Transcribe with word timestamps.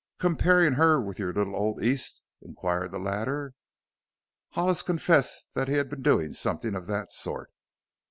"Comparin' 0.17 0.73
her 0.77 0.99
with 0.99 1.19
your 1.19 1.31
little 1.31 1.55
old 1.55 1.79
East?" 1.79 2.23
inquired 2.41 2.91
the 2.91 2.97
latter. 2.97 3.53
Hollis 4.53 4.81
confessed 4.81 5.53
that 5.53 5.67
he 5.67 5.75
had 5.75 5.91
been 5.91 6.01
doing 6.01 6.33
something 6.33 6.73
of 6.73 6.87
that 6.87 7.11
sort. 7.11 7.51